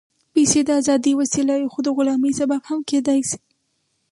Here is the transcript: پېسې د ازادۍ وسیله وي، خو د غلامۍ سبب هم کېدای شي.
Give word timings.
پېسې 0.33 0.59
د 0.65 0.69
ازادۍ 0.79 1.13
وسیله 1.21 1.53
وي، 1.57 1.67
خو 1.73 1.79
د 1.83 1.87
غلامۍ 1.97 2.31
سبب 2.39 2.61
هم 2.69 2.79
کېدای 2.89 3.19
شي. 3.29 3.39